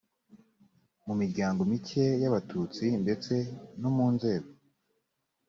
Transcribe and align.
mu 1.05 1.13
miryango 1.21 1.61
mike 1.71 2.05
y 2.21 2.25
abatutsi 2.29 2.85
ndetse 3.03 3.33
no 3.81 3.89
mu 3.95 4.05
nzego 4.15 4.49